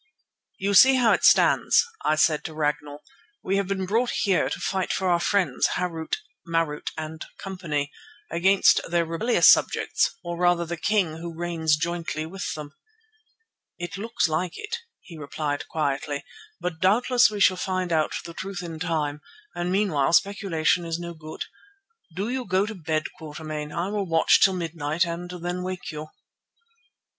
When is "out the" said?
17.93-18.33